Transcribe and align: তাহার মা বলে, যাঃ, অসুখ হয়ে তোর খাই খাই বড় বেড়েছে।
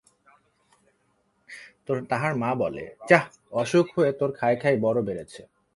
তাহার 2.09 2.33
মা 2.35 2.49
বলে, 2.55 2.85
যাঃ, 3.09 3.25
অসুখ 3.51 3.85
হয়ে 3.95 4.11
তোর 4.11 4.31
খাই 4.31 4.55
খাই 4.55 4.75
বড় 4.77 4.99
বেড়েছে। 5.01 5.41